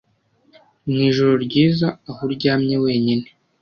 [0.87, 3.27] mwijoro ryiza aho uryamye wenyine